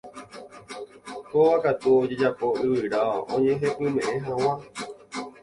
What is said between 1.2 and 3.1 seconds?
Kóva katu ojejapo yvyra